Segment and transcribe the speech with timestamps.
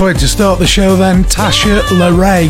[0.00, 1.24] Way to start the show then.
[1.24, 2.48] Tasha LaRae,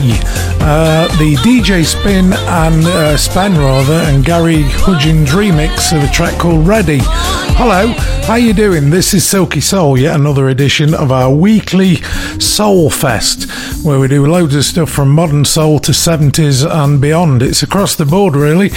[0.60, 6.38] uh, the DJ Spin and uh, Spen rather, and Gary Hudgins remix of a track
[6.38, 7.00] called Ready.
[7.02, 7.88] Hello,
[8.22, 8.90] how you doing?
[8.90, 11.96] This is Silky Soul, yet another edition of our weekly
[12.38, 13.50] Soul Fest,
[13.84, 17.42] where we do loads of stuff from modern soul to 70s and beyond.
[17.42, 18.70] It's across the board, really.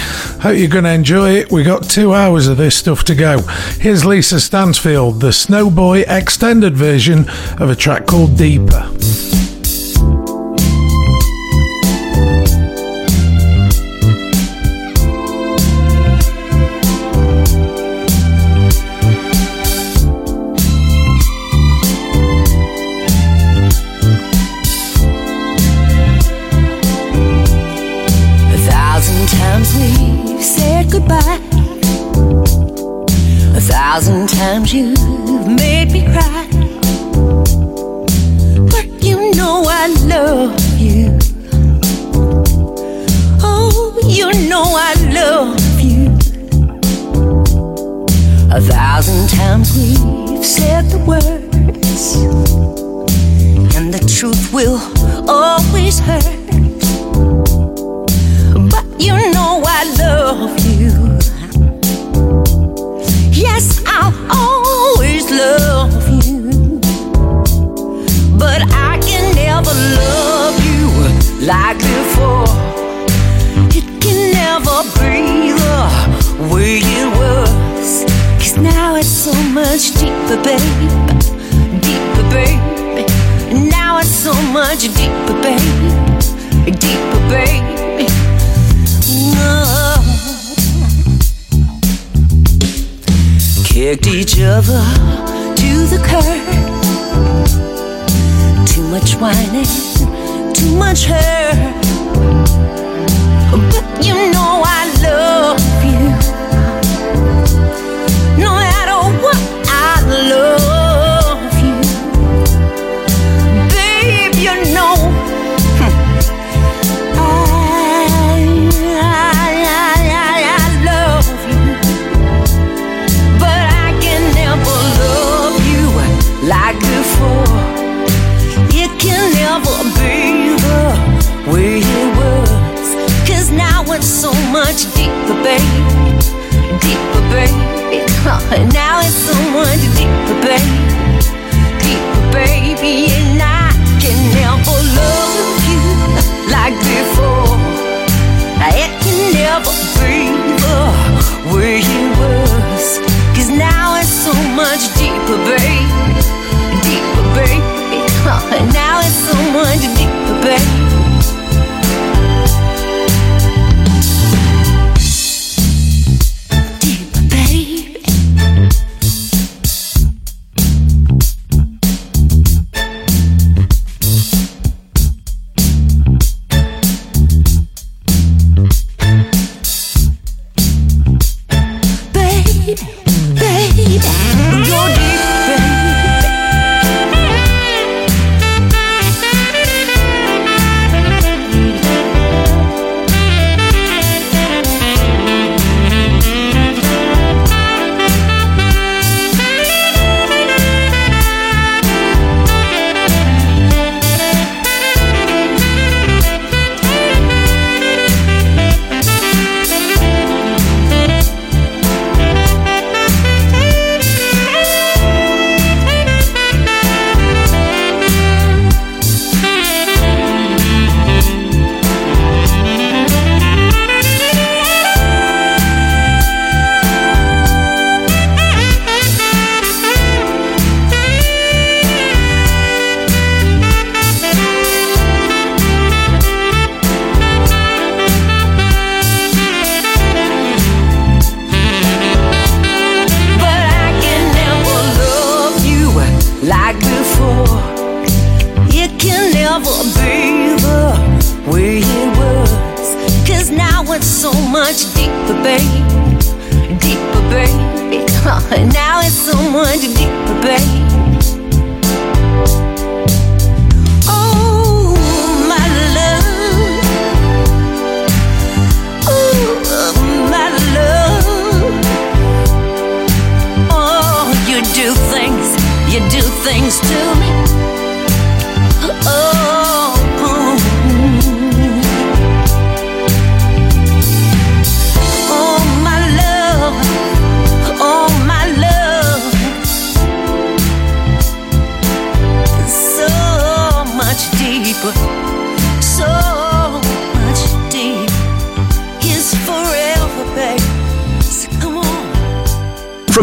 [0.44, 1.50] Hope you're going to enjoy it.
[1.50, 3.40] We got two hours of this stuff to go.
[3.80, 7.20] Here's Lisa Stansfield, the Snowboy extended version
[7.58, 8.93] of a track called Deeper.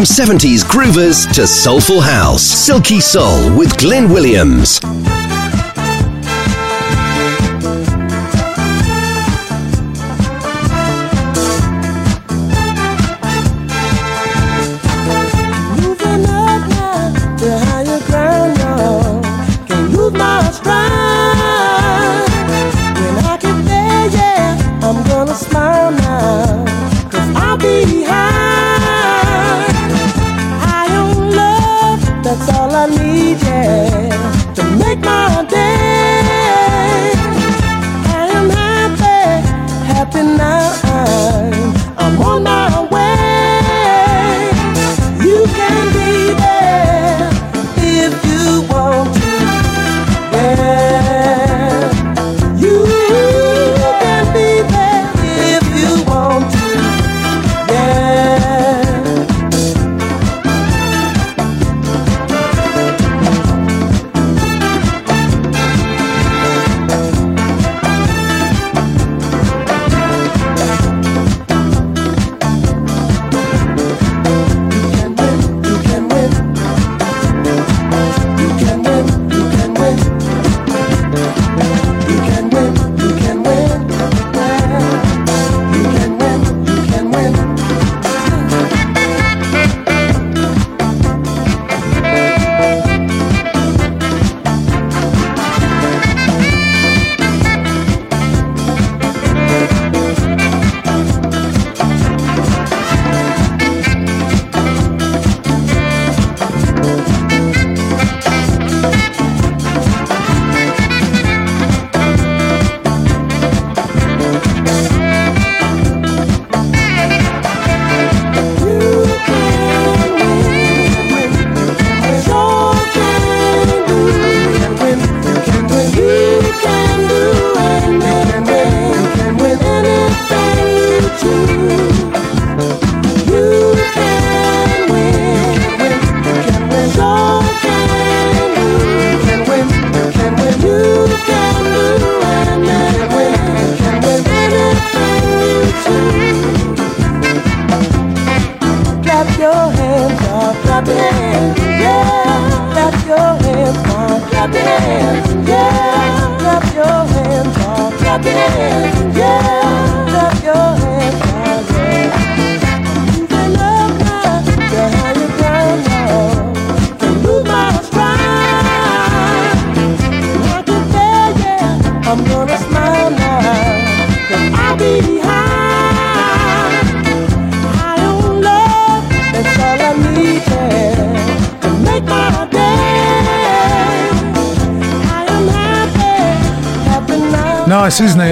[0.01, 4.79] From 70s groovers to soulful house, Silky Soul with Glyn Williams.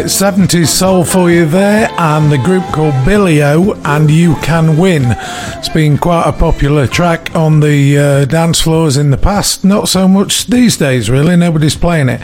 [0.10, 5.04] Nice, 70s soul for you there, and the group called Bileo and You Can Win.
[5.06, 9.88] It's been quite a popular track on the uh, dance floors in the past, not
[9.88, 11.36] so much these days, really.
[11.36, 12.22] Nobody's playing it.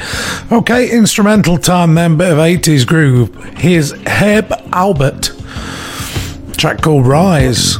[0.51, 3.35] Okay, instrumental time then, bit of 80s groove.
[3.57, 5.29] Here's Herb Alpert,
[6.57, 7.77] track called Rise.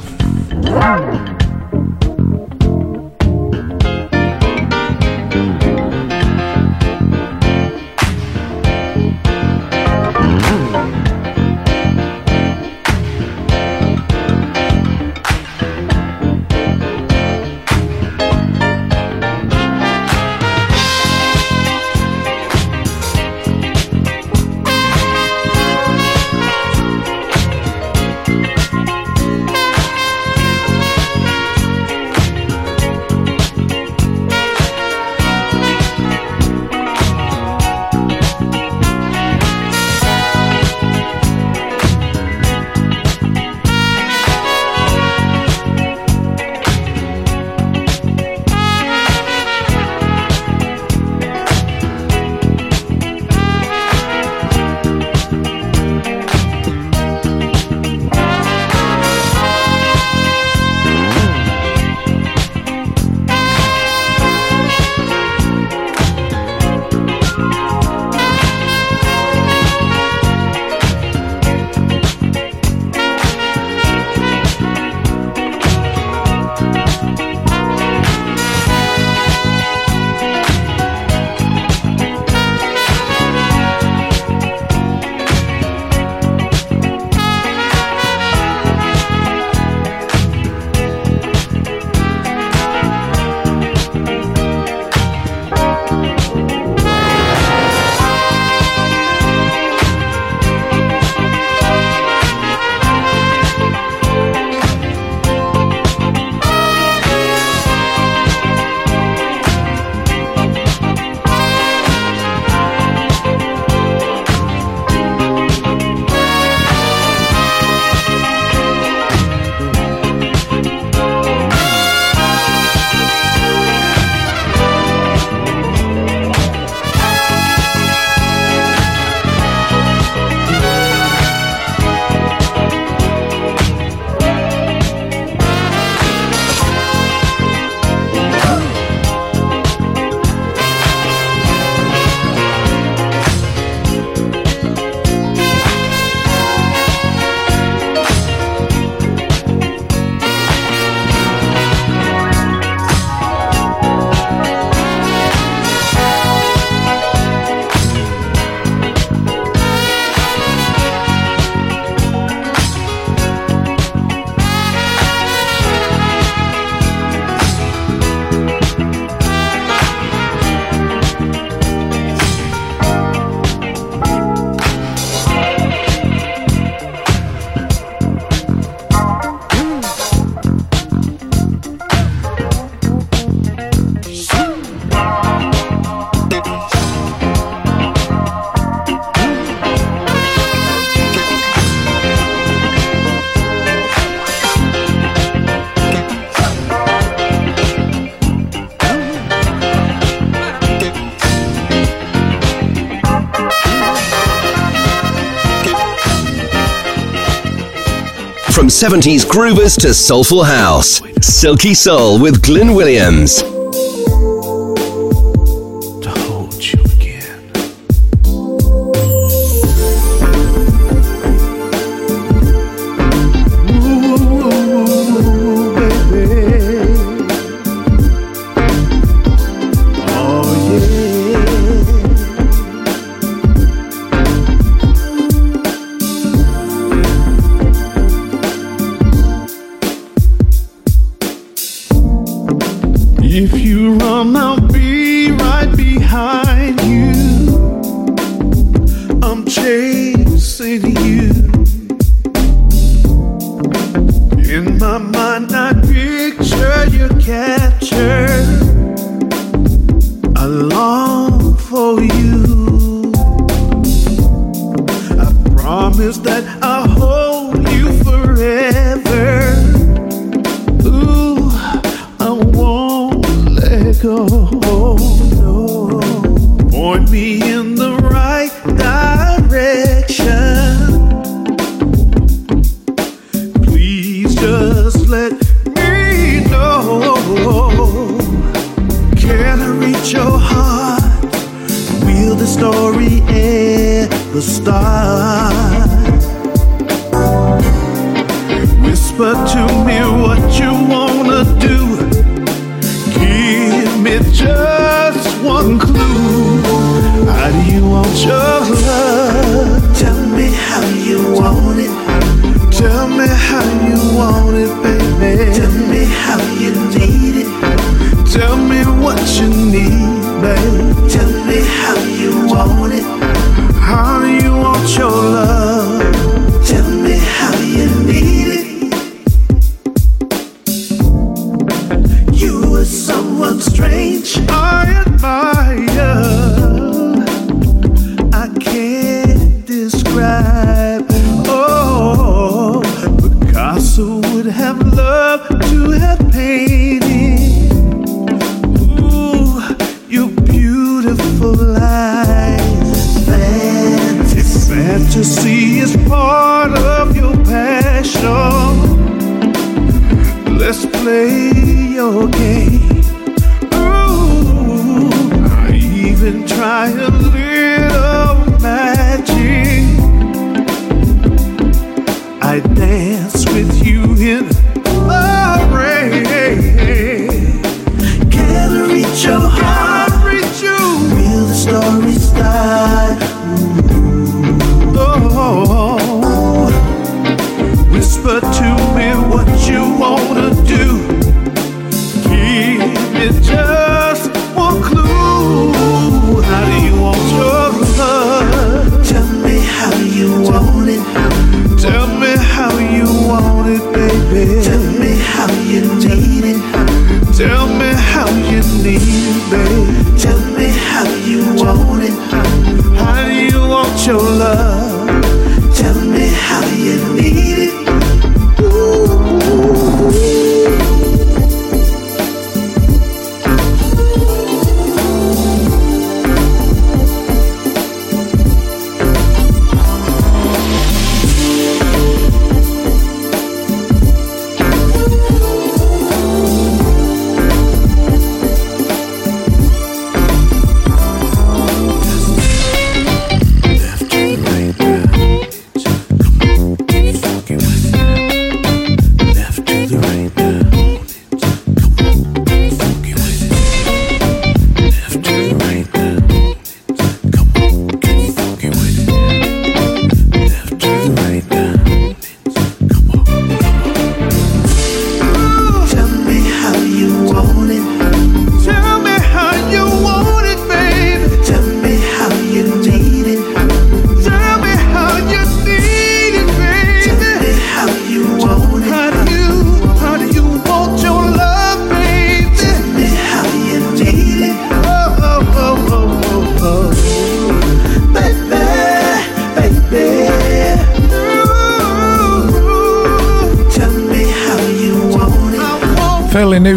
[208.66, 211.00] From 70s groovers to soulful house.
[211.22, 213.55] Silky Soul with Glyn Williams.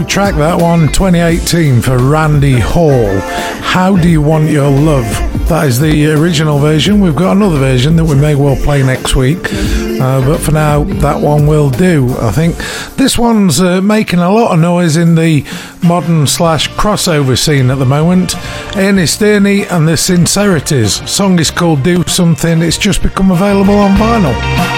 [0.09, 3.21] Track, that one, 2018 for Randy Hall.
[3.61, 5.05] How do you want your love?
[5.49, 7.01] That is the original version.
[7.01, 10.85] We've got another version that we may well play next week, uh, but for now,
[10.85, 12.09] that one will do.
[12.21, 12.57] I think
[12.97, 15.45] this one's uh, making a lot of noise in the
[15.83, 18.35] modern slash crossover scene at the moment.
[18.77, 21.09] Ernest Ernie and the Sincerities.
[21.11, 24.78] Song is called "Do Something." It's just become available on vinyl.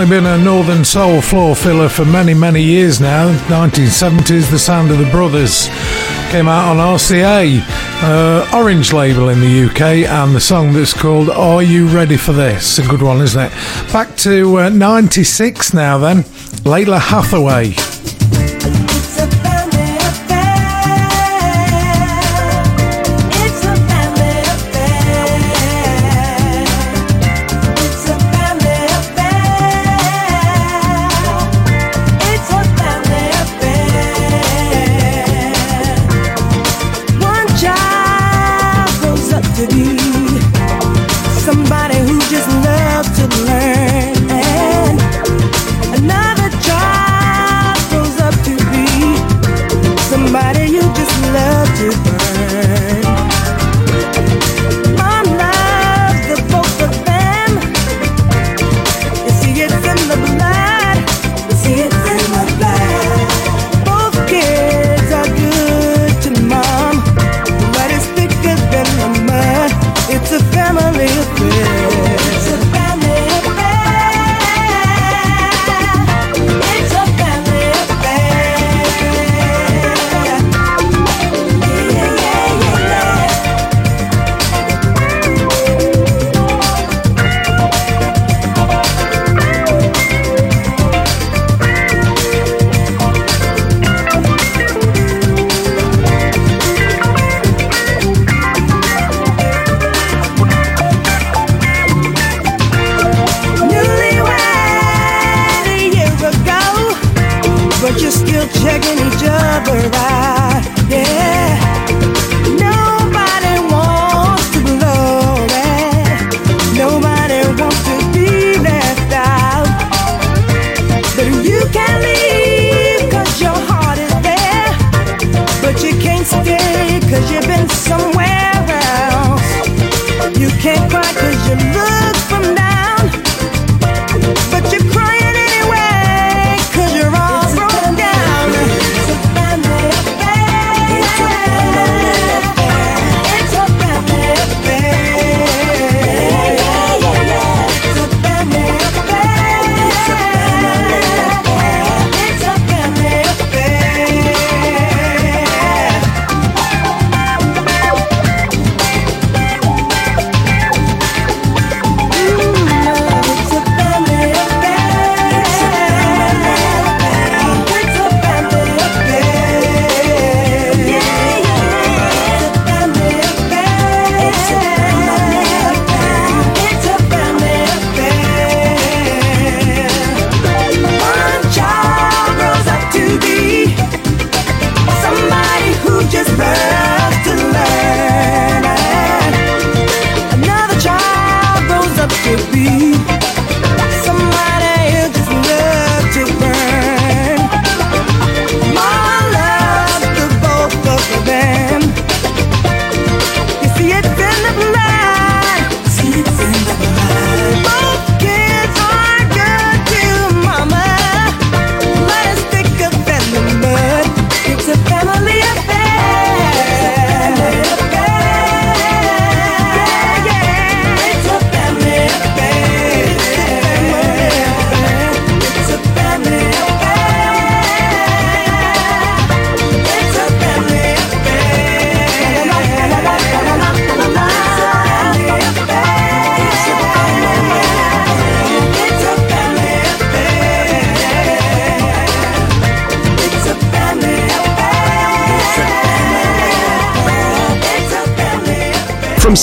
[0.00, 3.30] Certainly been a Northern Soul floor filler for many, many years now.
[3.48, 5.66] 1970s, The Sound of the Brothers
[6.30, 7.60] came out on RCA,
[8.02, 12.32] uh, Orange label in the UK, and the song that's called Are You Ready for
[12.32, 12.78] This?
[12.78, 13.52] A good one, isn't it?
[13.92, 16.22] Back to uh, 96 now, then.
[16.64, 17.89] Lalah Hathaway.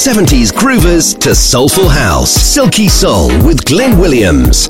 [0.08, 4.70] 70s groovers to soulful house, Silky Soul with Glenn Williams.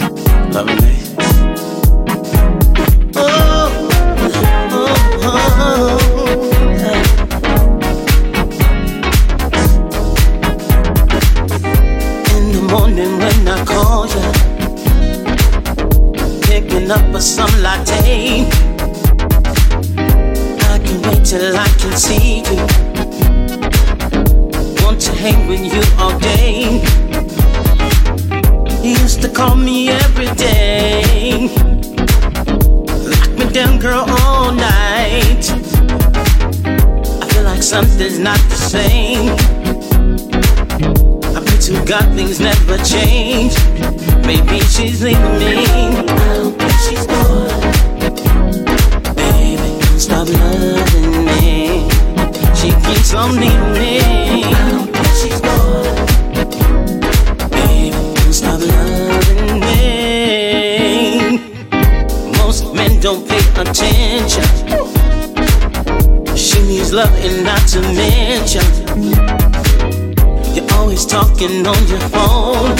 [71.38, 72.76] Talking on your phone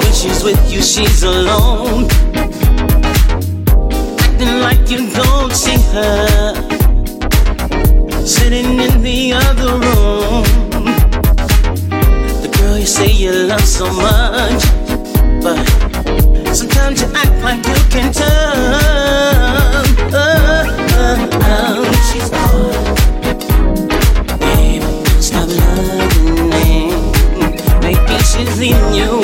[0.00, 2.04] When she's with you, she's alone.
[4.20, 6.54] Acting like you don't see her.
[8.26, 10.44] Sitting in the other room.
[12.42, 14.62] The girl you say you love so much.
[15.42, 15.64] But
[16.54, 18.82] sometimes you act like you can turn.
[20.12, 21.92] Uh, uh, uh.
[22.12, 22.30] She's
[28.42, 29.22] Maybe she's leaving you.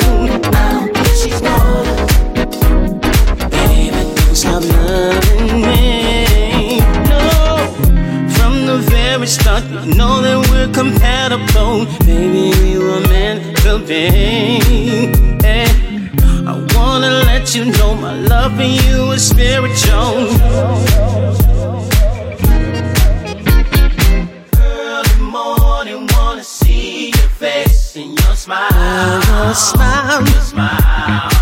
[9.25, 11.85] start, you know that we're compatible.
[12.05, 14.09] Maybe we were meant to be.
[15.43, 15.67] Hey,
[16.47, 21.58] I wanna let you know my love for you is spiritual.
[29.53, 30.25] Smile.
[30.41, 31.38] Smile,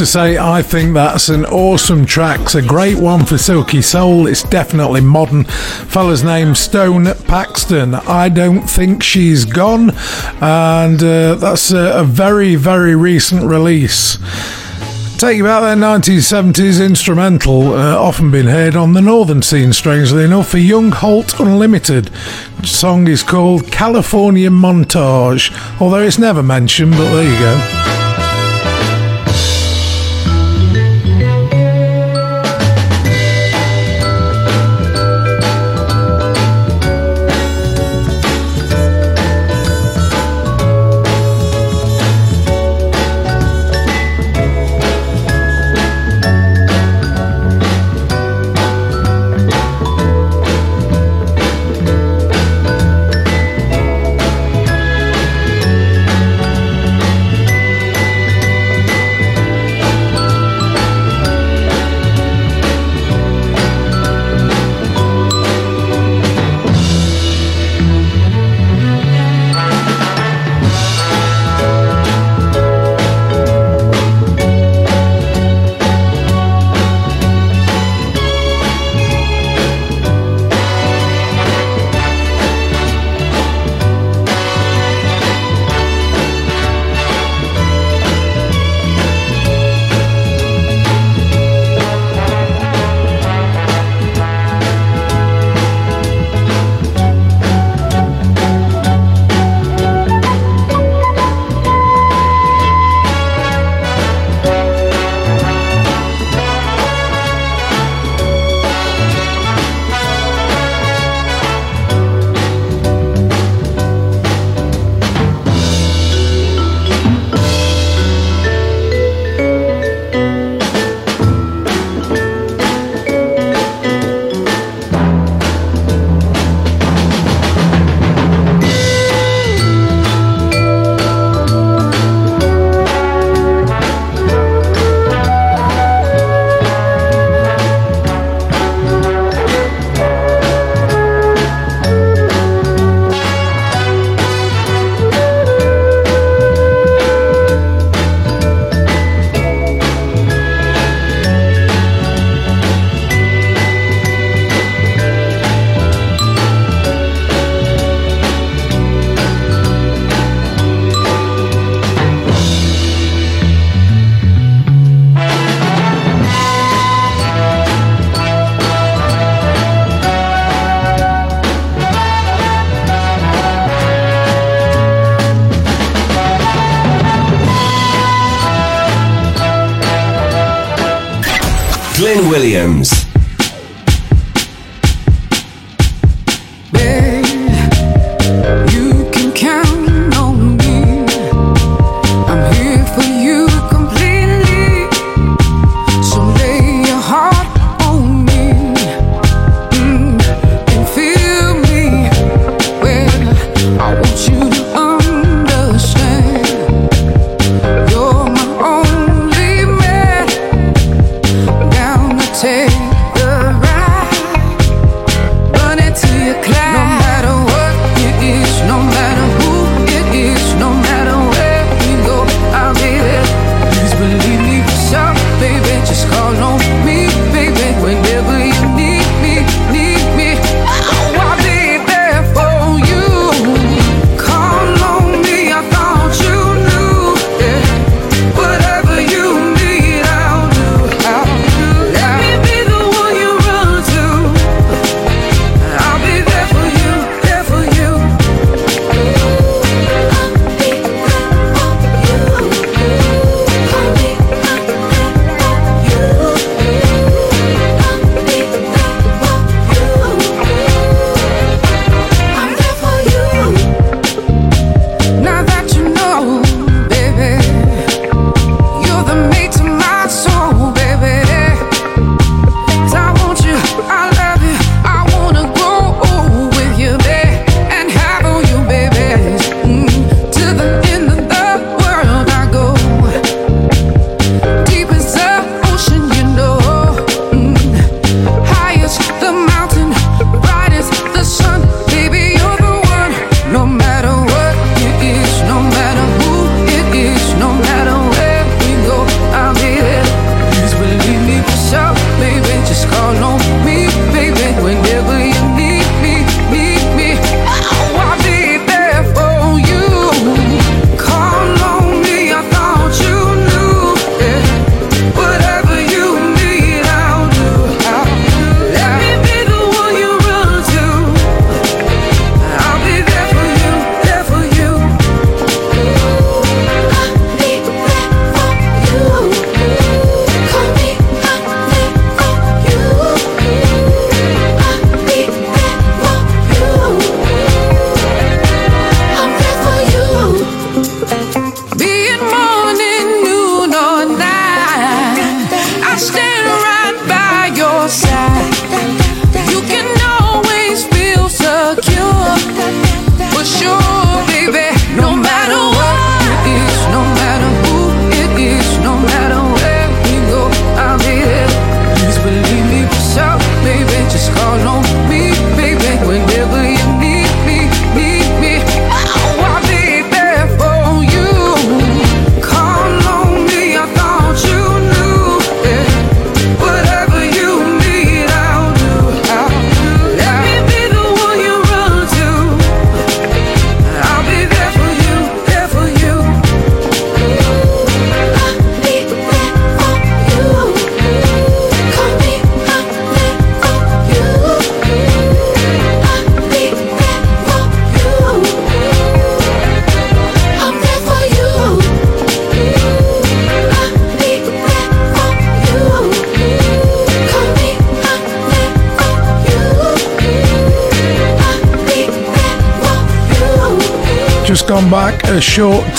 [0.00, 2.40] to say, I think that's an awesome track.
[2.40, 4.26] It's a great one for Silky Soul.
[4.26, 5.44] It's definitely modern.
[5.44, 7.94] Fella's name Stone Paxton.
[7.94, 9.90] I don't think she's gone,
[10.40, 14.16] and uh, that's a, a very, very recent release.
[15.18, 20.24] Take you back there, 1970s instrumental, uh, often been heard on the northern scene, strangely
[20.24, 22.06] enough, for Young Holt Unlimited.
[22.60, 27.89] The song is called California Montage, although it's never mentioned, but there you go.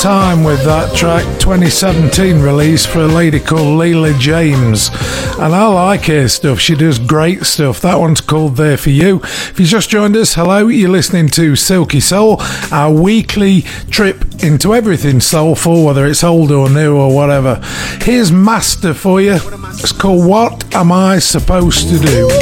[0.01, 4.89] Time with that track 2017 release for a lady called Leela James.
[5.37, 7.81] And I like her stuff, she does great stuff.
[7.81, 9.17] That one's called There For You.
[9.21, 12.37] If you just joined us, hello, you're listening to Silky Soul,
[12.71, 17.61] our weekly trip into everything soulful, whether it's old or new or whatever.
[18.01, 19.35] Here's Master for you.
[19.35, 22.40] It's called What Am I Supposed to Do?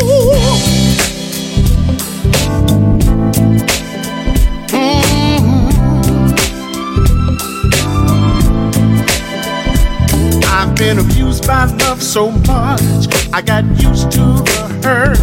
[12.10, 15.20] So much, I got used to the hurt.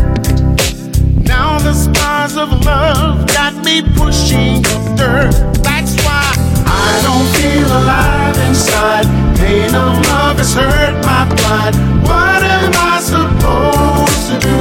[1.26, 5.34] Now the scars of love got me pushing the dirt.
[5.64, 6.22] That's why
[6.64, 9.06] I don't feel alive inside.
[9.36, 11.74] Pain of love has hurt my pride.
[12.06, 14.60] What am I supposed to do?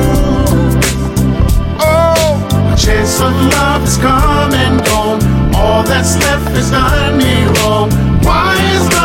[1.80, 5.22] Oh, a chance of love has come and gone.
[5.54, 7.92] All that's left has done me wrong.
[8.26, 9.05] Why is love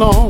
[0.00, 0.29] long.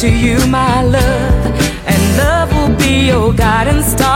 [0.00, 1.46] to you, my love,
[1.84, 4.10] and love will be your guiding star.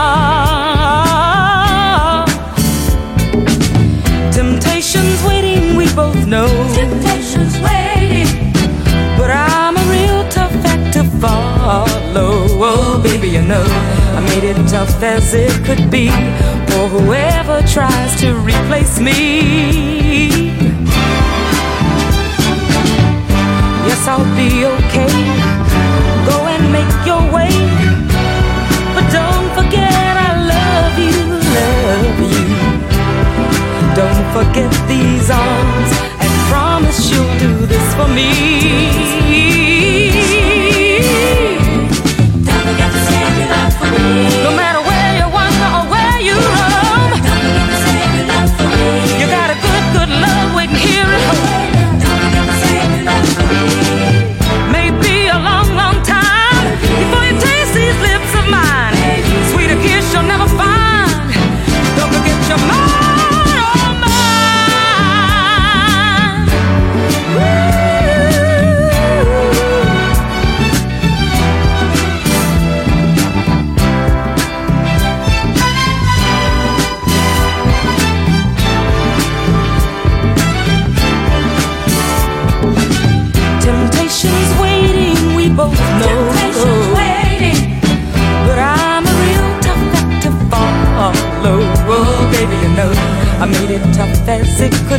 [4.33, 6.47] Temptation's waiting, we both know.
[6.73, 8.25] Temptation's waiting,
[9.15, 11.85] but I'm a real tough act to follow.
[12.57, 13.63] Oh, baby, you know
[14.17, 16.09] I made it tough as it could be
[16.65, 20.49] for whoever tries to replace me.
[23.85, 25.34] Yes, I'll be okay
[26.75, 27.53] make your way.
[28.95, 31.17] But don't forget I love you,
[31.59, 32.45] love you.
[34.01, 35.91] Don't forget these arms
[36.23, 39.54] and promise you'll do this for me.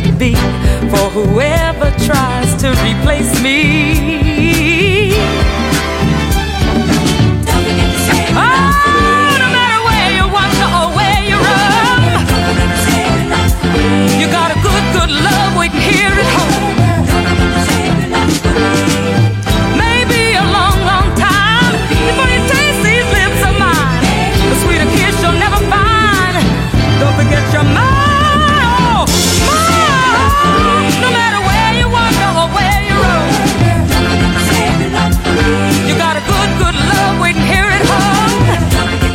[0.01, 0.35] Could be
[0.91, 4.16] for whoever tries to replace me.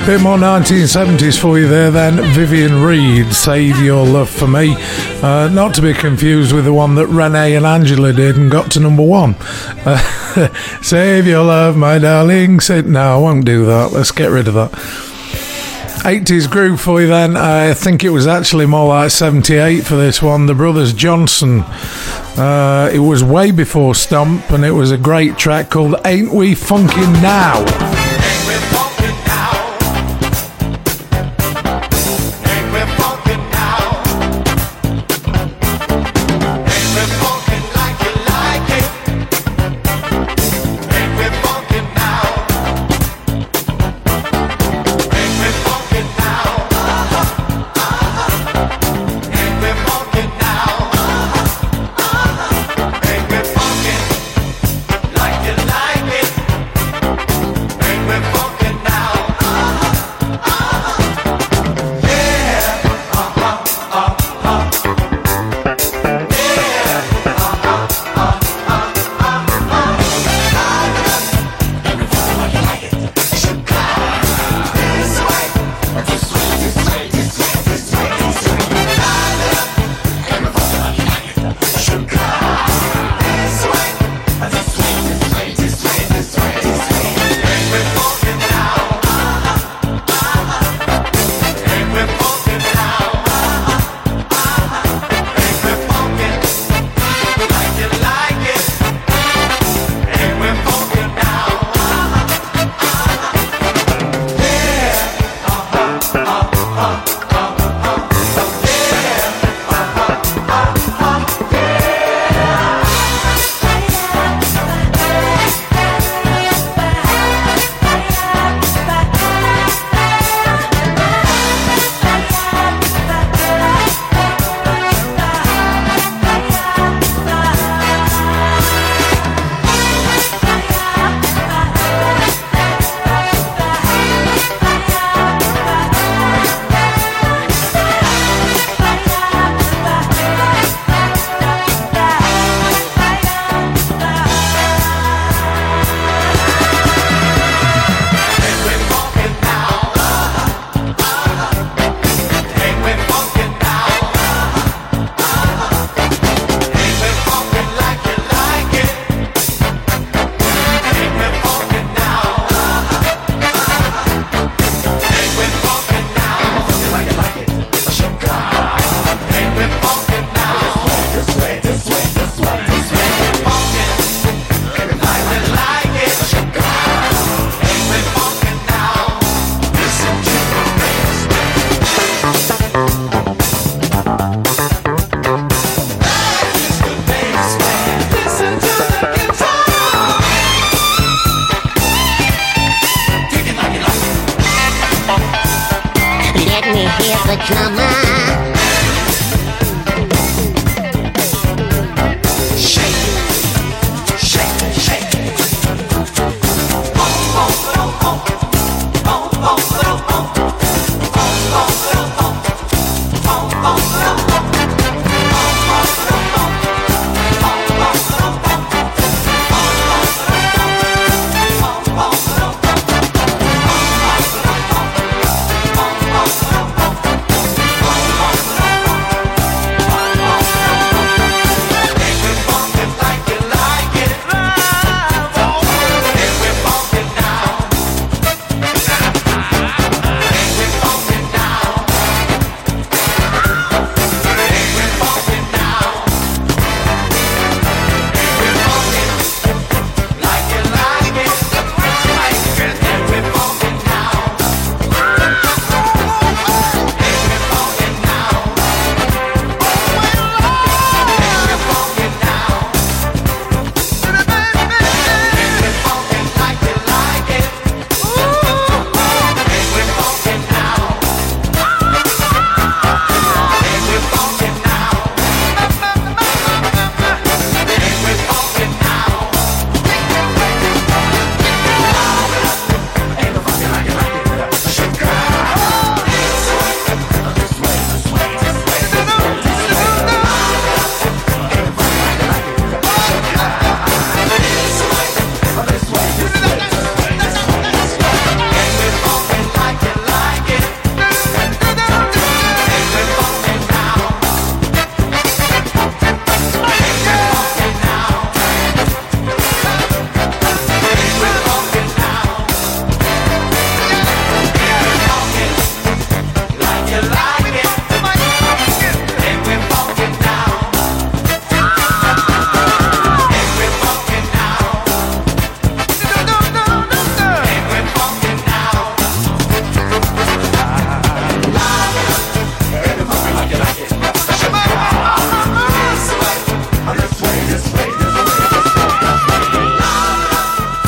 [0.07, 2.17] Bit more 1970s for you there then.
[2.35, 4.75] Vivian Reed, Save Your Love for Me.
[5.23, 8.73] Uh, not to be confused with the one that Renee and Angela did and got
[8.73, 9.37] to number one.
[9.87, 9.99] Uh,
[10.83, 12.59] Save Your Love, my darling.
[12.59, 13.93] Say, no, I won't do that.
[13.93, 14.73] Let's get rid of that.
[16.03, 17.37] 80s groove for you then.
[17.37, 20.47] I think it was actually more like 78 for this one.
[20.47, 21.61] The Brothers Johnson.
[21.61, 26.57] Uh, it was way before Stomp and it was a great track called Ain't We
[26.57, 27.91] Funkin' Now?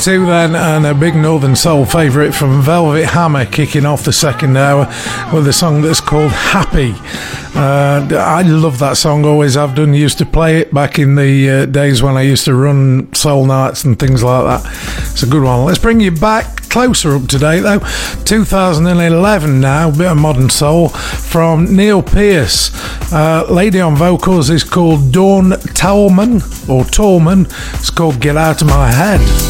[0.00, 4.04] Into hour two then, and a big Northern Soul favourite from Velvet Hammer kicking off
[4.04, 4.86] the second hour
[5.32, 6.92] with a song that's called Happy.
[7.54, 9.92] Uh, I love that song, always have done.
[9.92, 13.44] Used to play it back in the uh, days when I used to run soul
[13.44, 14.72] nights and things like that.
[15.12, 15.64] It's a good one.
[15.64, 17.80] Let's bring you back closer up to date though.
[18.24, 22.70] 2011 now, bit of modern soul from Neil Pierce.
[23.12, 27.46] Uh, lady on vocals is called Dawn Tallman or Tallman.
[27.74, 29.49] It's called Get Out of My Head.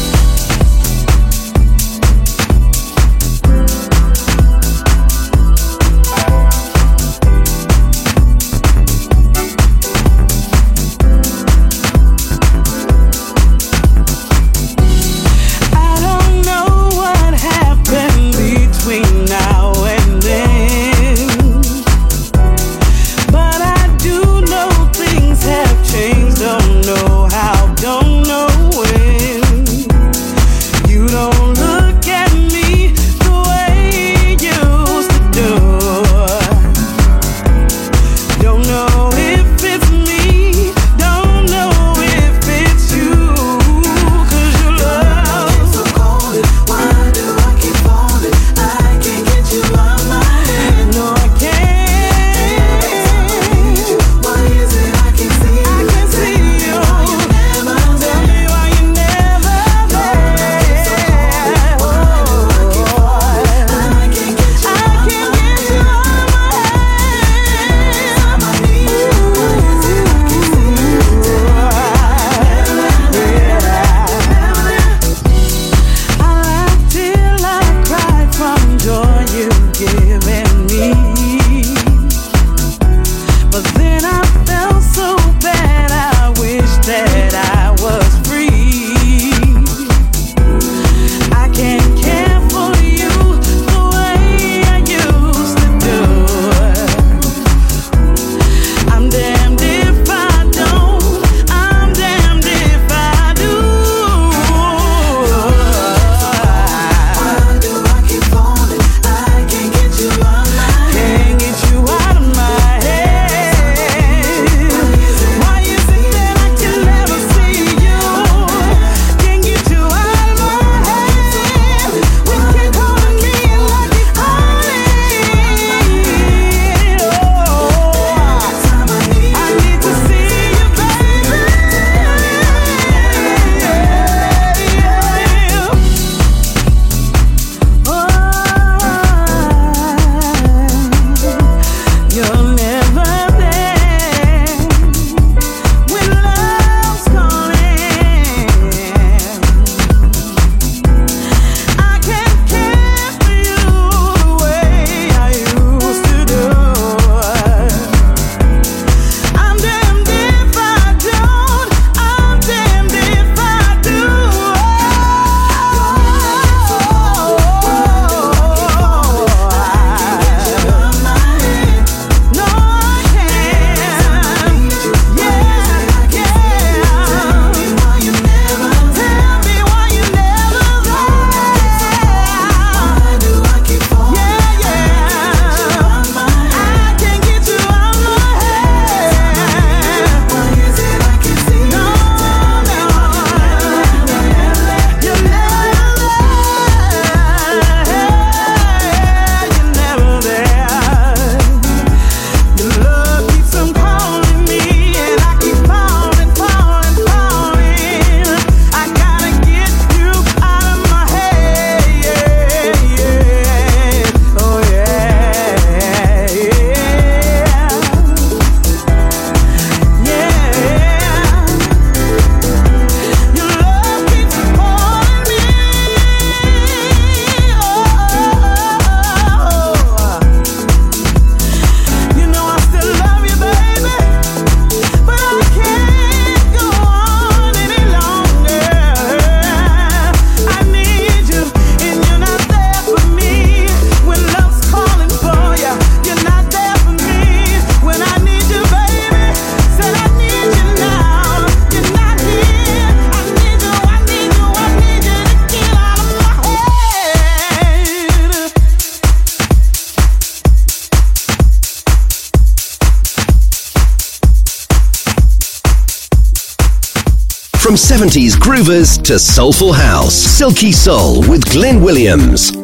[267.91, 272.60] 70s groovers to soulful house, Silky Soul with Glyn Williams.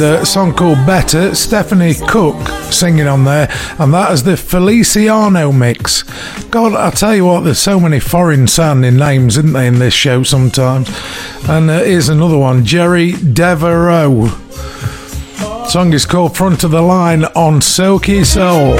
[0.00, 5.52] And a song called Better, Stephanie Cook singing on there, and that is the Feliciano
[5.52, 6.04] mix.
[6.44, 9.92] God, I tell you what, there's so many foreign sounding names, isn't there, in this
[9.92, 10.88] show sometimes?
[11.48, 14.28] And uh, here's another one Jerry Devereaux.
[15.68, 18.78] Song is called Front of the Line on Silky Soul.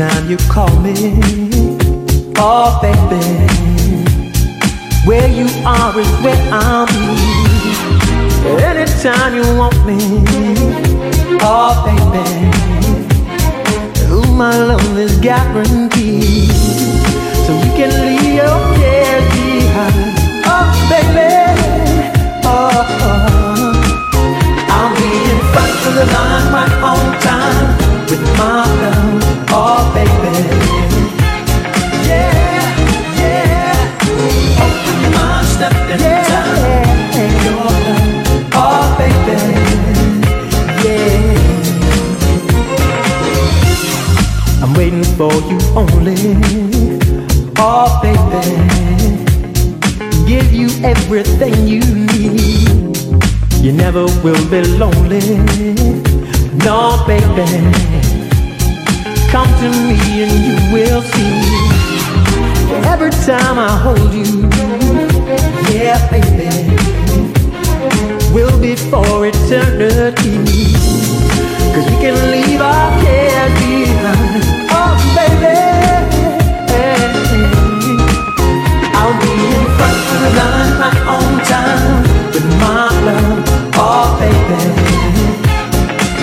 [0.00, 0.94] Anytime you call me,
[2.36, 3.18] oh baby,
[5.04, 7.02] where you are is where I'll be.
[8.62, 9.98] Anytime you want me,
[11.42, 12.46] oh baby,
[14.12, 16.52] ooh my love is guaranteed,
[17.42, 20.14] so you can leave your cares behind
[20.46, 21.26] Oh, baby.
[22.44, 23.74] Oh, oh.
[24.70, 29.27] I'll be in front of the line right on time with my love.
[45.18, 46.16] For you only.
[47.58, 49.18] Oh, baby
[50.28, 52.96] give you everything you need.
[53.64, 55.38] You never will be lonely.
[56.66, 57.48] No, baby.
[59.32, 61.38] Come to me and you will see.
[62.92, 64.50] Every time I hold you,
[65.72, 66.50] yeah, baby,
[68.34, 70.77] will be for eternity.
[71.78, 74.42] Cause we can leave our cares behind.
[74.68, 75.68] Oh, baby.
[80.58, 82.02] run my own time
[82.32, 83.44] with my love,
[83.74, 84.62] oh baby.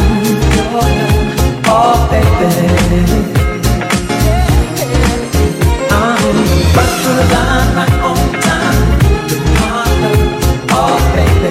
[1.67, 3.34] oh baby.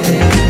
[0.02, 0.43] baby.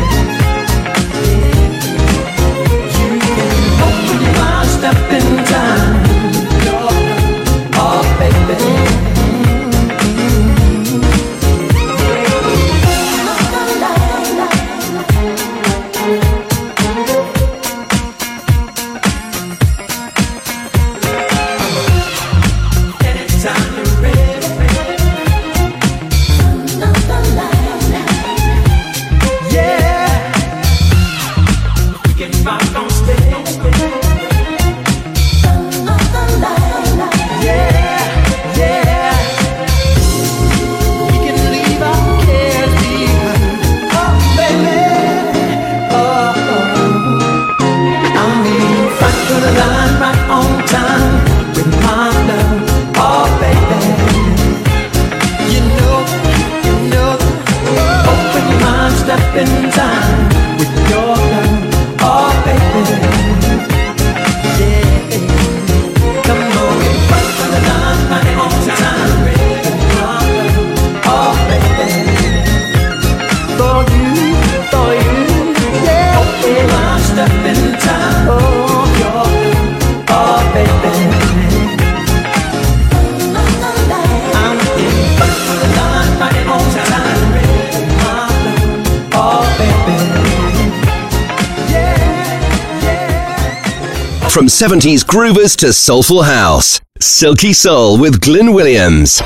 [94.35, 96.81] From 70s groovers to soulful house.
[96.99, 99.21] Silky Soul with Glyn Williams.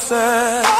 [0.00, 0.77] I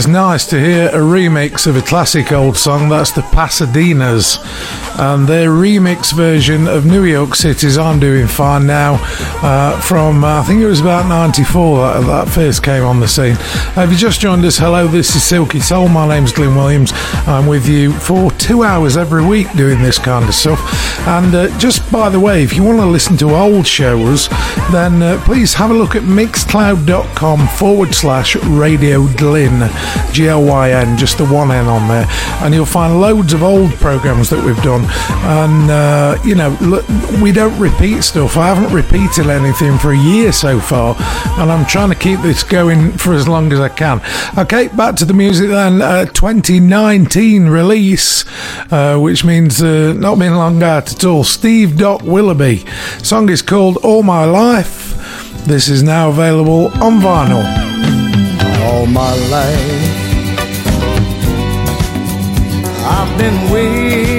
[0.00, 2.88] it's nice to hear a remix of a classic old song.
[2.88, 4.38] That's the Pasadenas
[5.00, 8.98] and their remix version of New York City's I'm Doing Fine Now
[9.42, 13.08] uh, from, uh, I think it was about 94 that, that first came on the
[13.08, 13.36] scene.
[13.74, 15.88] Uh, if you just joined us, hello, this is Silky Soul.
[15.88, 16.92] My name's Glyn Williams.
[17.26, 20.60] I'm with you for two hours every week doing this kind of stuff.
[21.08, 24.28] And uh, just by the way, if you want to listen to old shows,
[24.70, 29.70] then uh, please have a look at mixcloud.com forward slash radio Glyn,
[30.12, 32.06] G L Y N, just the one N on there.
[32.42, 34.89] And you'll find loads of old programs that we've done
[35.22, 36.88] and uh, you know look,
[37.22, 38.36] we don't repeat stuff.
[38.36, 40.96] I haven't repeated anything for a year so far,
[41.38, 44.00] and I'm trying to keep this going for as long as I can.
[44.38, 45.82] Okay, back to the music then.
[45.82, 48.24] Uh, 2019 release,
[48.72, 51.24] uh, which means uh, not been long out at all.
[51.24, 52.64] Steve Doc Willoughby.
[53.02, 54.90] Song is called All My Life.
[55.46, 57.42] This is now available on vinyl.
[58.62, 60.00] All my life,
[62.84, 64.09] I've been waiting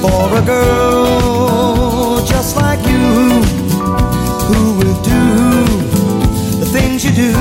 [0.00, 3.42] for a girl just like you
[4.48, 5.24] who will do
[6.60, 7.32] the things you do.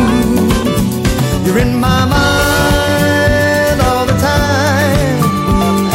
[1.46, 5.20] You're in my mind all the time,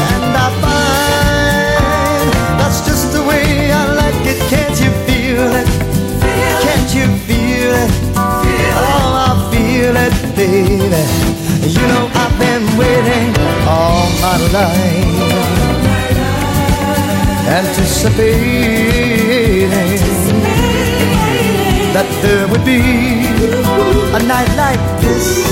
[0.09, 2.31] and I find
[2.61, 4.39] that's just the way I like it.
[4.53, 5.69] Can't you feel it?
[6.23, 7.91] Feel Can't you feel it?
[8.43, 11.03] Feel oh, I feel it, baby.
[11.75, 13.31] You know I've been waiting
[13.67, 15.22] all my life
[17.53, 19.69] anticipating
[21.93, 22.81] that there would be
[24.16, 25.45] a night like this.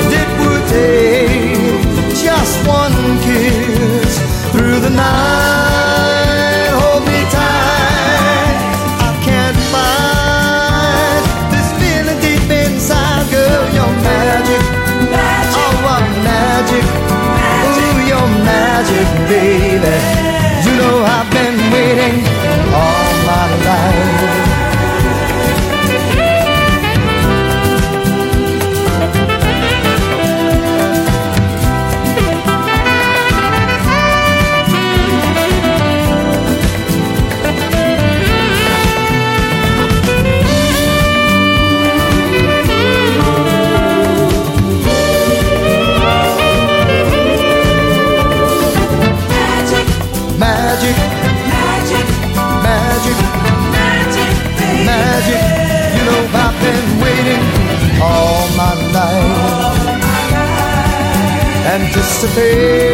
[0.00, 1.84] And it would take
[2.16, 4.16] just one kiss
[4.52, 6.72] through the night.
[6.80, 8.56] Hold me tight.
[9.04, 11.20] I can't fight
[11.52, 13.68] this feeling deep inside, girl.
[13.76, 14.64] Your magic,
[15.12, 15.60] magic.
[15.60, 16.88] oh, what magic.
[17.44, 17.84] magic.
[17.84, 20.45] Ooh, your magic, baby
[20.76, 22.35] know I've been waiting.
[62.20, 62.85] to pay.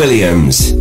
[0.00, 0.79] Williams.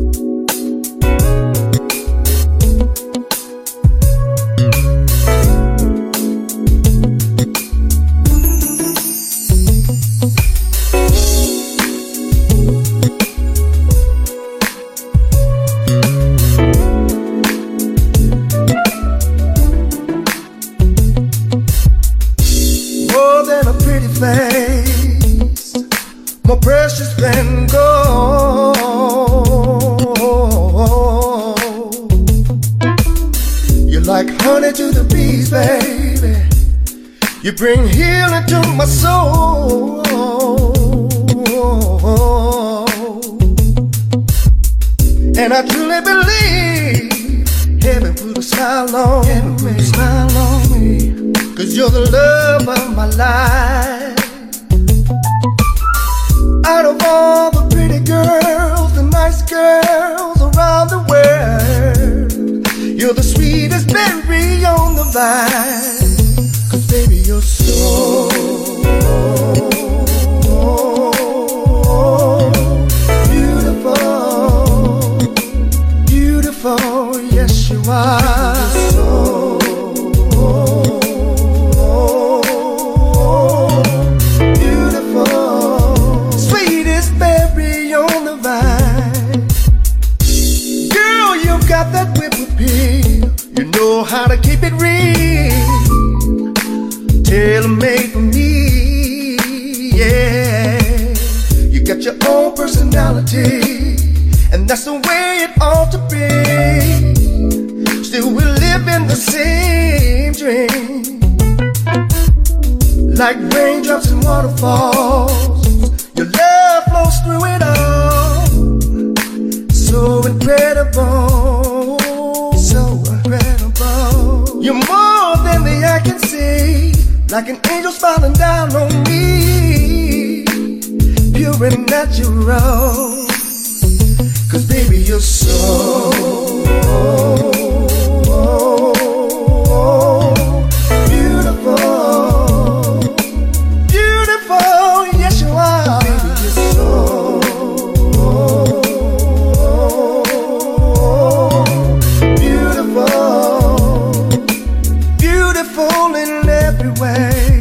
[155.59, 157.58] beautiful in every way.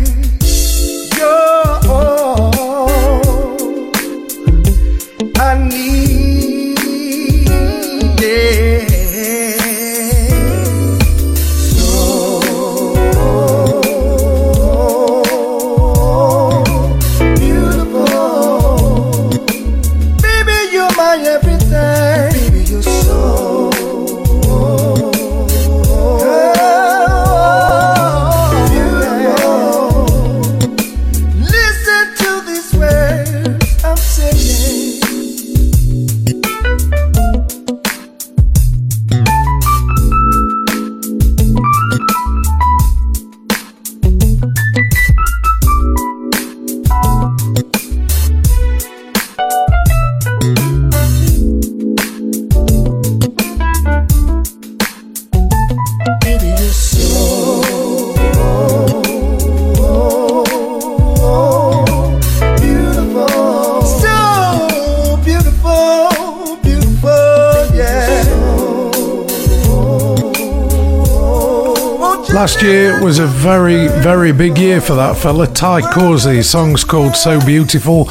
[73.49, 76.43] Very, very big year for that fella, Ty Causey.
[76.43, 78.07] Song's called So Beautiful,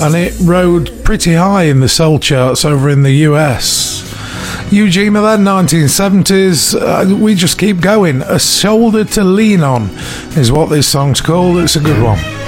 [0.00, 4.02] and it rode pretty high in the soul charts over in the US.
[4.70, 6.74] Ujima then, 1970s.
[6.74, 8.22] Uh, we just keep going.
[8.22, 9.90] A shoulder to lean on
[10.36, 11.58] is what this song's called.
[11.58, 12.39] It's a good one.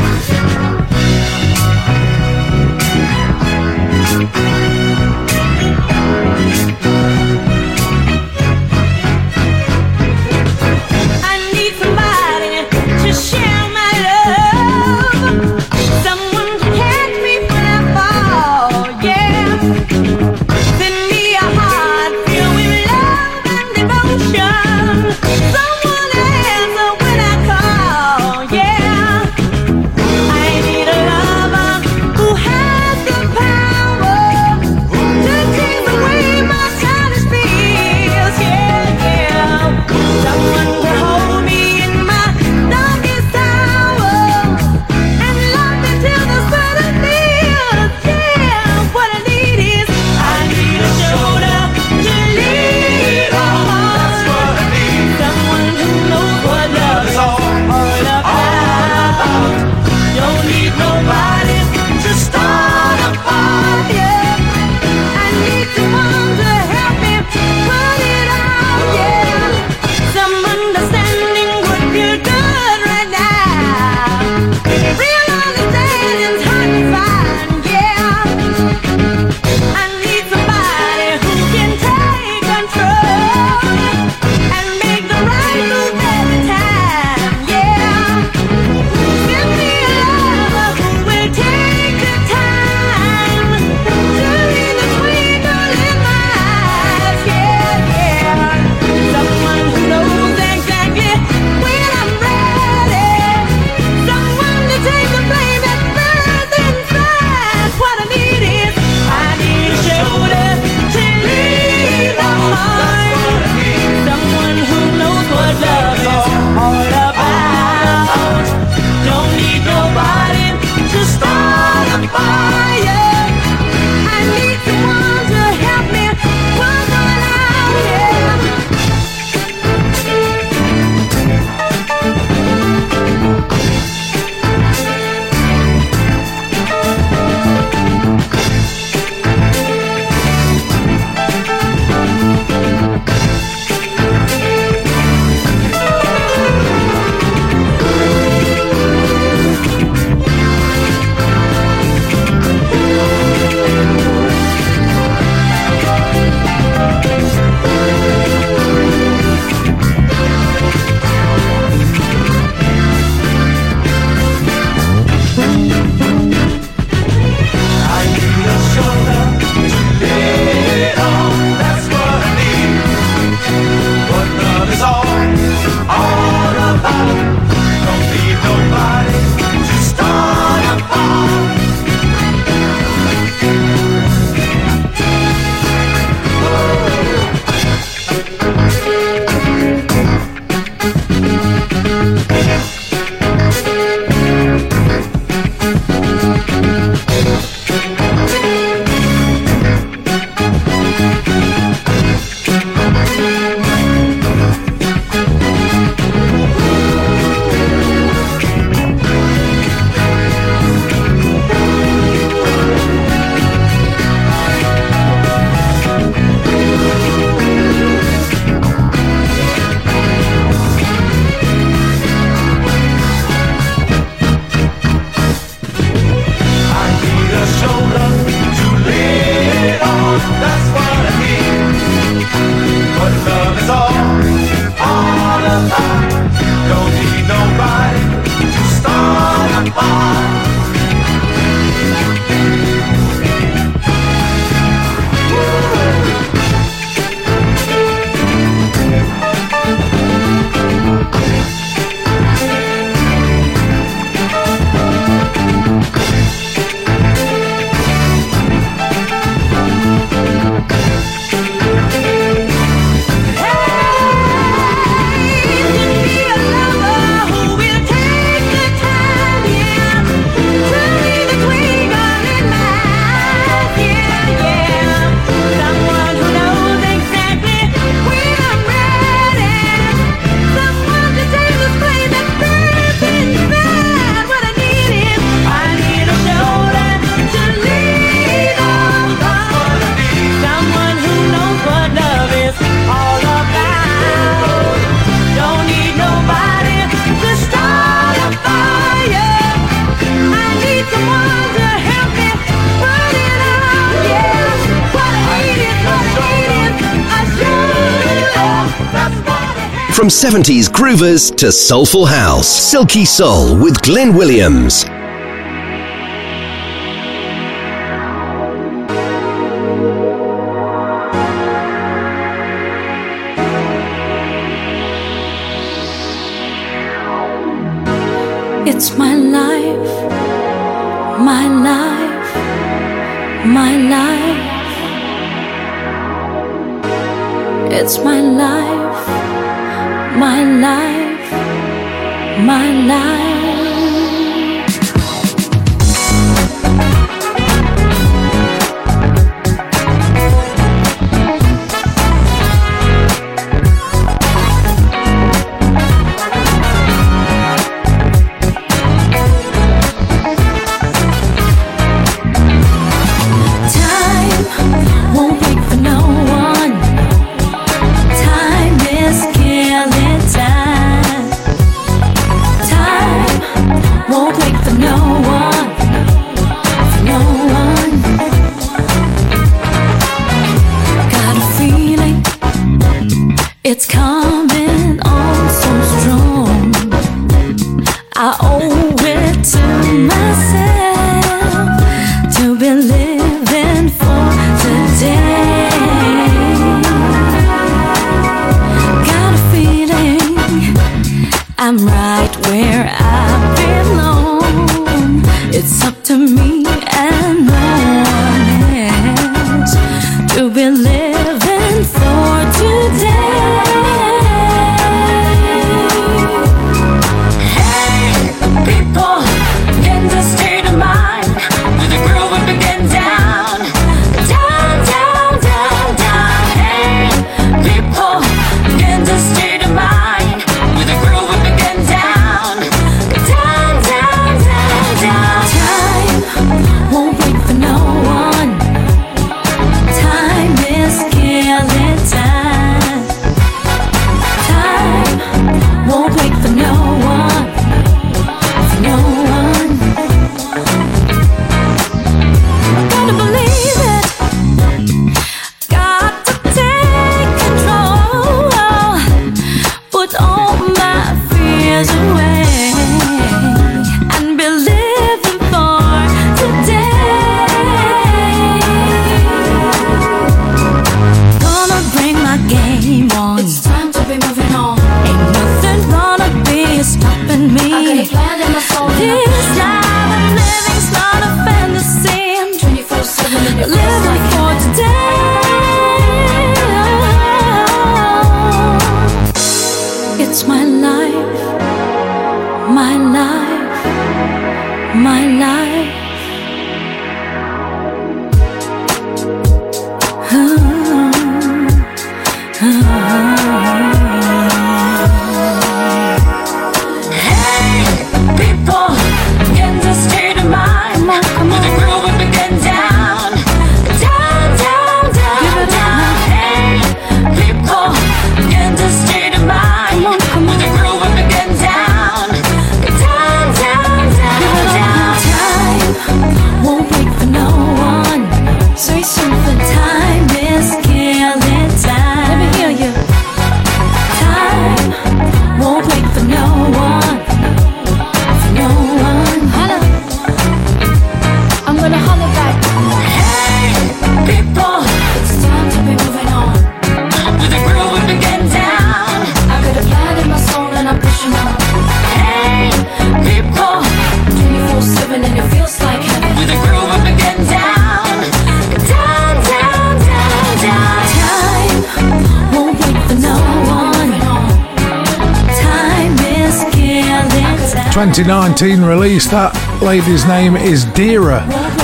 [310.22, 312.46] 70s groovers to soulful house.
[312.46, 314.84] Silky Soul with Glyn Williams.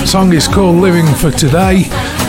[0.09, 1.83] song is called Living for Today.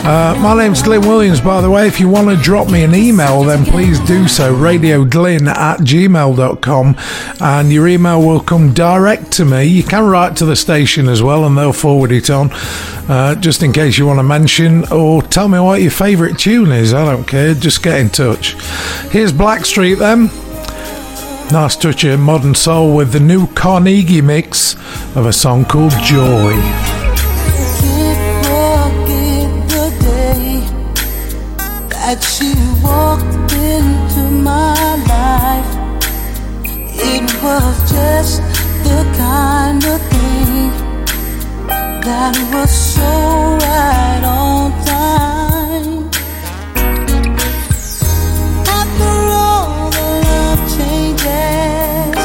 [0.04, 1.86] Uh, my name's Glyn Williams, by the way.
[1.86, 4.54] If you want to drop me an email, then please do so.
[4.54, 6.96] RadioGlyn at gmail.com,
[7.40, 9.64] and your email will come direct to me.
[9.64, 12.50] You can write to the station as well, and they'll forward it on,
[13.08, 16.72] uh, just in case you want to mention or tell me what your favourite tune
[16.72, 16.92] is.
[16.92, 17.54] I don't care.
[17.54, 18.56] Just get in touch.
[19.10, 20.26] Here's Blackstreet then.
[21.50, 24.74] Nice touch of modern soul with the new Carnegie mix
[25.16, 26.99] of a song called Joy.
[32.10, 32.50] That she
[32.82, 34.74] walked into my
[35.06, 35.72] life.
[36.66, 38.42] It was just
[38.82, 40.72] the kind of thing
[42.02, 43.12] that was so
[43.62, 46.10] right on time.
[48.66, 52.16] After all the love changes,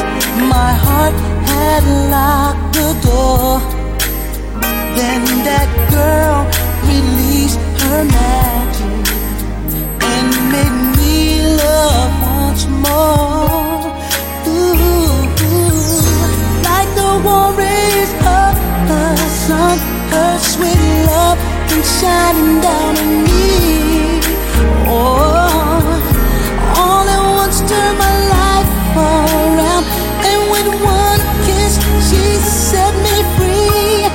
[0.50, 1.14] my heart
[1.46, 3.60] had locked the door.
[4.98, 6.42] Then that girl
[6.90, 9.05] released her magic.
[10.56, 13.92] Make me love once more.
[14.48, 14.72] Ooh,
[15.48, 16.00] ooh.
[16.68, 18.10] like the warm rays
[18.40, 18.52] of
[18.90, 19.04] the
[19.44, 19.76] sun,
[20.12, 20.80] her sweet
[21.10, 21.38] love
[21.68, 23.44] been shining down on me.
[24.88, 25.84] Oh,
[26.80, 29.84] all at once turned my life around,
[30.30, 30.68] and with
[31.00, 31.74] one kiss,
[32.08, 32.22] she
[32.68, 34.08] set me free.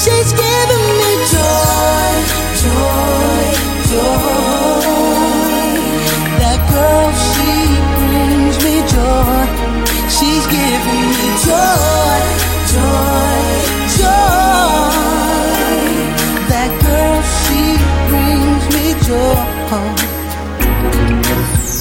[0.00, 2.10] She's given me joy,
[2.62, 3.44] joy,
[3.90, 4.17] joy.
[11.44, 12.20] joy,
[12.72, 13.40] joy,
[13.98, 14.92] joy.
[16.50, 17.62] That girl, she
[18.10, 19.46] brings me joy.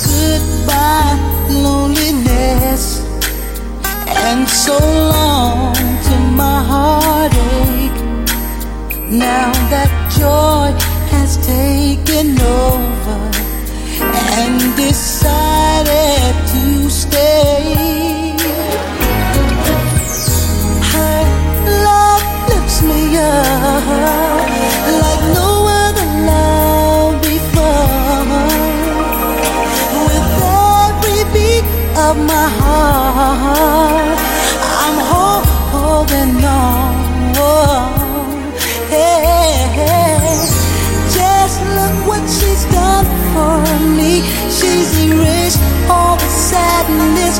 [0.07, 1.17] Goodbye,
[1.49, 2.83] loneliness,
[4.27, 5.73] and so long
[6.07, 8.01] to my heartache.
[9.09, 10.71] Now that joy
[11.11, 12.86] has taken over.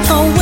[0.05, 0.36] no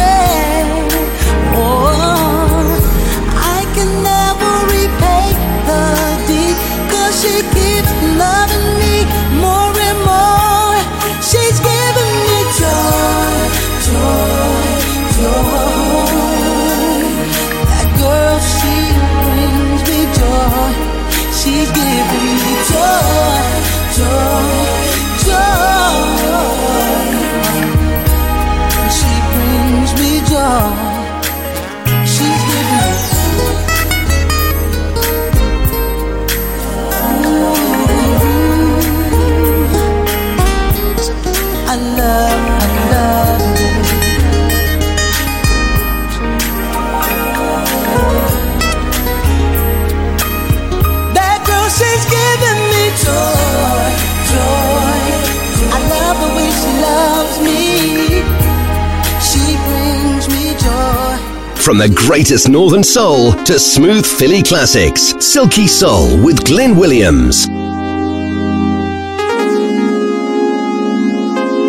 [61.65, 67.47] From the greatest northern soul to smooth Philly classics, Silky Soul with Glyn Williams.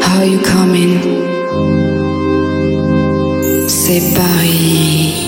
[0.05, 1.01] How you coming?
[3.71, 5.26] C'est Paris.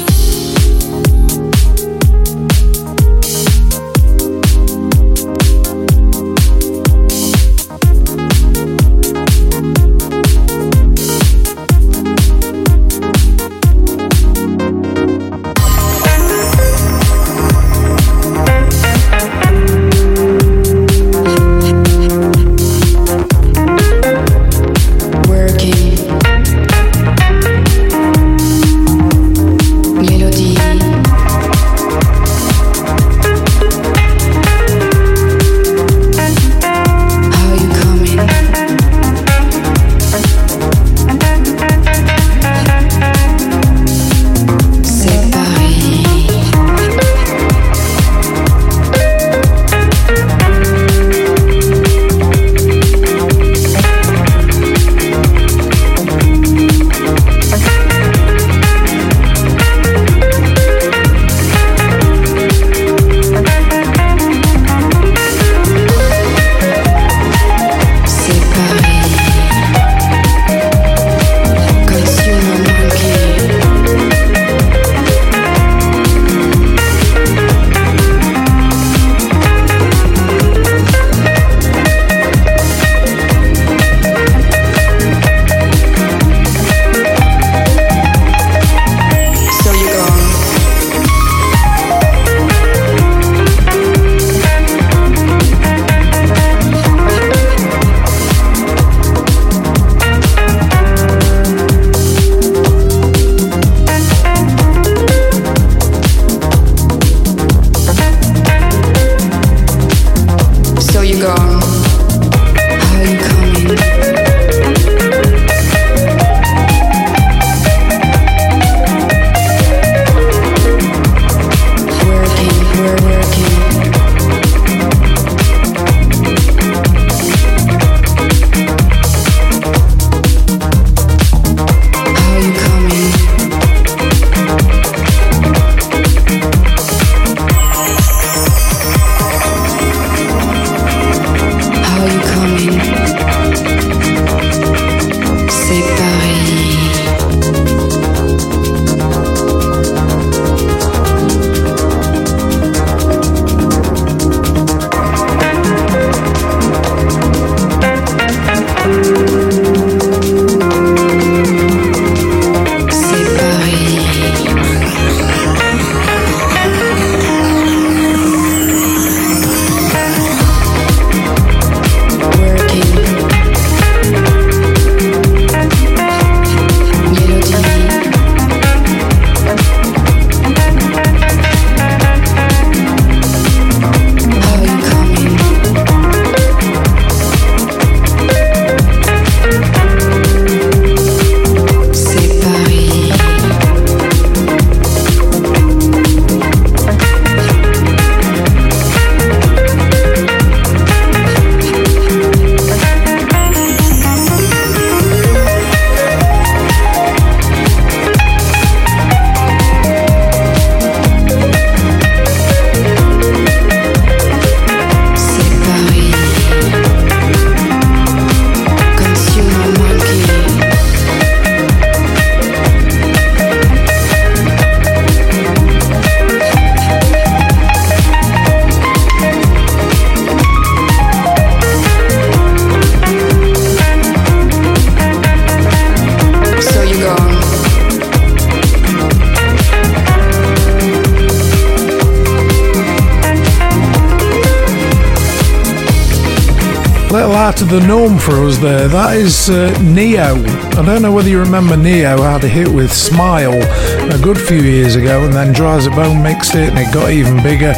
[247.62, 248.88] Of the norm for us there.
[248.88, 250.36] That is uh, Ne-Yo.
[250.78, 254.60] I don't know whether you remember Ne-Yo had a hit with Smile a good few
[254.60, 257.72] years ago, and then Dry as a Bone mixed it, and it got even bigger.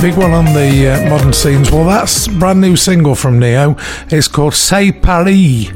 [0.00, 1.70] Big one on the uh, modern scenes.
[1.70, 3.76] Well, that's brand new single from Ne-Yo.
[4.08, 5.70] It's called Say Paris.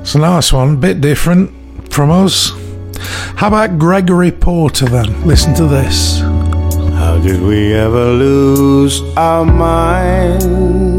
[0.00, 1.50] It's a nice one, bit different
[1.92, 2.50] from us.
[3.36, 5.26] How about Gregory Porter then?
[5.26, 6.20] Listen to this.
[6.20, 10.93] How did we ever lose our minds?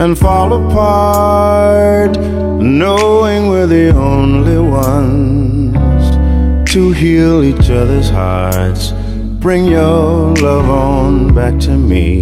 [0.00, 2.16] And fall apart,
[2.60, 5.78] knowing we're the only ones
[6.72, 8.92] to heal each other's hearts.
[9.40, 12.20] Bring your love on back to me.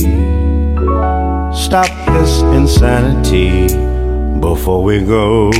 [1.55, 3.69] Stop this insanity
[4.41, 5.51] before we go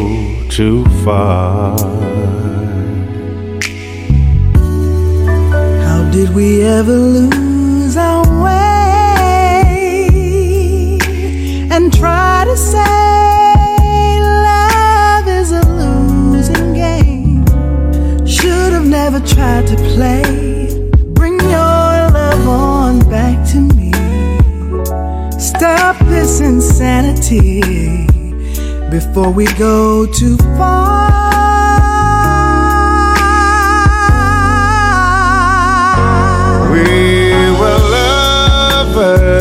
[0.49, 1.79] too far.
[5.85, 8.66] How did we ever lose our way?
[11.91, 17.45] Try to say love is a losing game.
[18.27, 20.23] Should have never tried to play.
[21.15, 23.93] Bring your love on back to me.
[25.39, 28.07] Stop this insanity
[28.91, 31.11] before we go too far.
[36.73, 36.85] We
[37.61, 39.36] were lovers.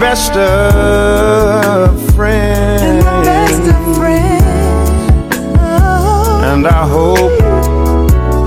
[0.00, 2.82] Best of friends.
[2.82, 5.36] And best of friends.
[5.58, 6.40] Oh.
[6.42, 7.42] And I hope,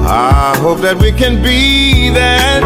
[0.08, 2.64] I hope that we can be that.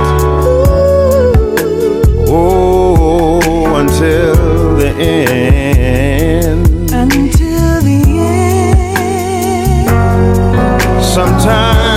[2.30, 6.68] Oh, until the end.
[6.94, 8.02] Until the
[9.84, 11.04] end.
[11.04, 11.97] Sometimes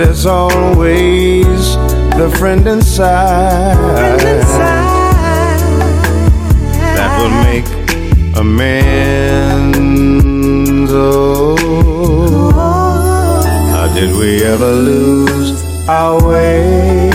[0.00, 1.76] But it's always
[2.16, 5.60] the friend inside, Friend inside.
[6.96, 7.66] that will make
[8.34, 9.82] amends.
[10.94, 12.50] Oh,
[13.74, 17.10] how did we ever lose our way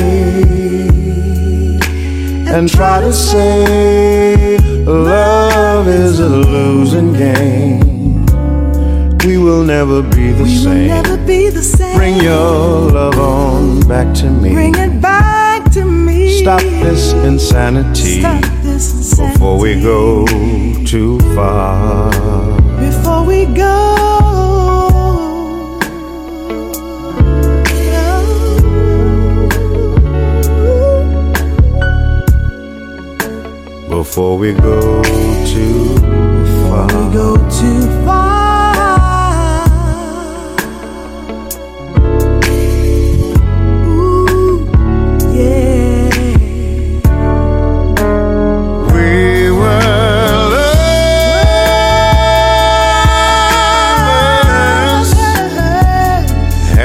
[2.53, 8.26] and try to say love is a losing game?
[9.26, 10.90] We will never be the We same.
[12.06, 12.14] Never be the same.
[12.14, 14.53] Bring your love on back to me.
[14.53, 16.41] Bring it back to me.
[16.41, 20.26] Stop this insanity Stop this insanity before we go
[20.86, 22.11] too far.
[22.80, 23.94] Before we go.
[33.90, 35.03] Before we go
[35.45, 35.98] too
[36.68, 36.88] far.
[36.88, 38.24] We go too far.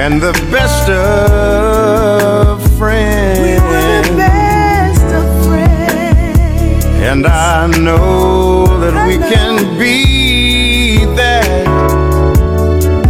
[0.00, 3.38] and the best of friends.
[3.38, 6.84] We were the best of friends.
[7.08, 9.28] And I know that I we know.
[9.34, 11.66] can be that.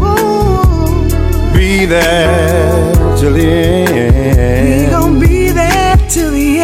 [0.03, 1.57] Ooh.
[1.57, 4.87] Be that till the end.
[4.87, 6.61] We gon' be that till the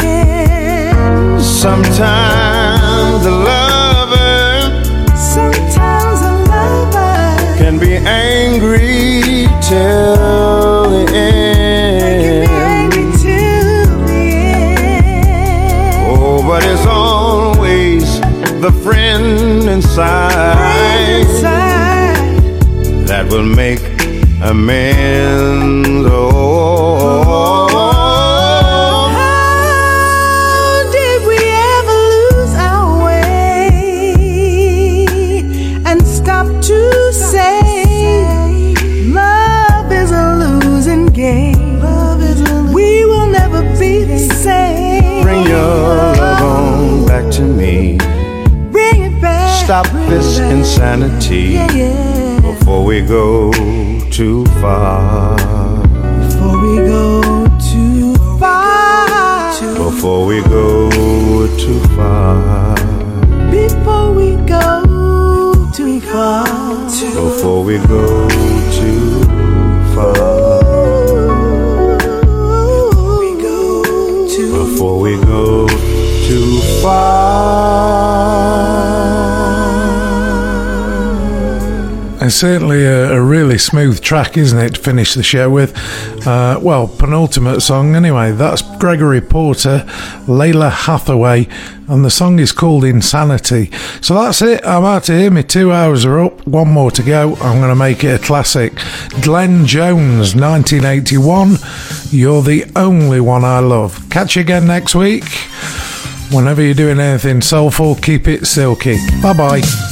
[0.00, 0.02] end.
[1.42, 2.33] Sometimes.
[19.74, 22.26] Inside Inside,
[23.08, 23.82] that will make
[24.40, 26.06] amends.
[26.10, 26.33] Oh,
[50.08, 51.56] this insanity
[52.42, 53.50] before we go
[54.10, 55.36] too far.
[56.20, 59.52] Before we go too far.
[59.76, 60.90] Before we go
[61.56, 62.74] too far.
[63.50, 66.44] Before we go too far.
[66.84, 68.28] Before we go
[68.72, 69.24] too
[69.94, 70.64] far.
[74.52, 75.66] Before we go
[76.26, 77.23] too far.
[82.34, 85.72] Certainly a, a really smooth track, isn't it, to finish the show with?
[86.26, 88.32] Uh, well, penultimate song anyway.
[88.32, 89.84] That's Gregory Porter,
[90.26, 91.46] Lalah Hathaway,
[91.86, 93.70] and the song is called Insanity.
[94.00, 94.66] So that's it.
[94.66, 95.30] I'm out of here.
[95.30, 96.44] My two hours are up.
[96.44, 97.36] One more to go.
[97.36, 98.74] I'm going to make it a classic.
[99.22, 101.56] Glenn Jones, 1981.
[102.10, 104.10] You're the only one I love.
[104.10, 105.24] Catch you again next week.
[106.32, 108.96] Whenever you're doing anything soulful, keep it silky.
[109.22, 109.83] Bye bye.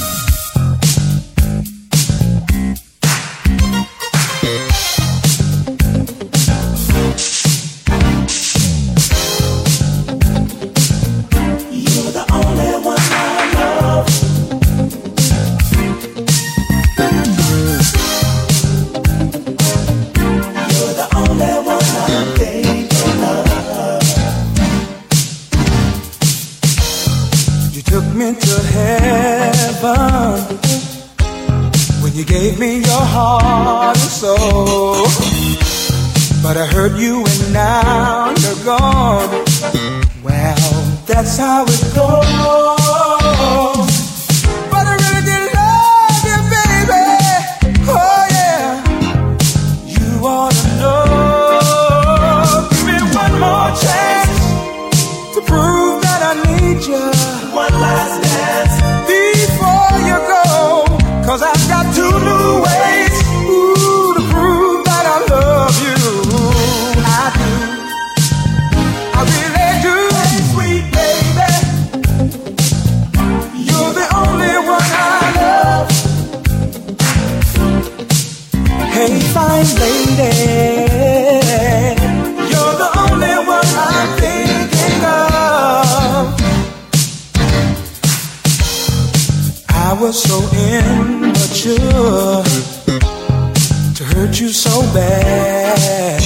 [94.25, 96.21] Hurt you so bad.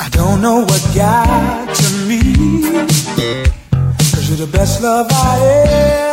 [0.00, 2.22] I don't know what got to me.
[4.12, 5.36] Cause you're the best love I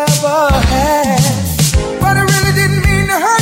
[0.09, 0.41] ever
[0.73, 2.01] had.
[2.01, 3.40] But I really didn't mean to hurt